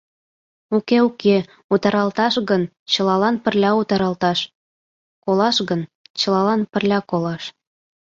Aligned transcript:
Уке, 0.77 0.97
уке, 1.07 1.37
утаралташ 1.73 2.33
гын— 2.49 2.63
чылалан 2.91 3.35
пырля 3.43 3.71
утаралташ, 3.81 4.39
колаш 5.23 5.57
гын— 5.69 5.81
чылалан 6.19 6.61
пырля 6.71 6.99
колаш... 7.09 7.43